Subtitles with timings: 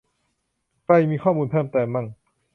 [0.83, 2.07] ใครมีข้อมูลเพิ่มเติมมั่ง